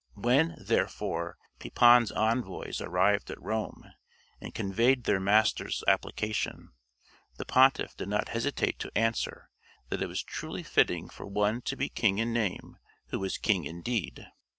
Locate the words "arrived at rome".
2.81-3.85